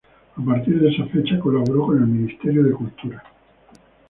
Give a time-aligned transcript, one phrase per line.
[0.35, 3.23] A partir de esa fecha colaboró con el Ministerio de Cultura.